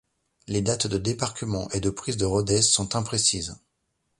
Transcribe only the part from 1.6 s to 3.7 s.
et de prise de Rhodes sont imprécises.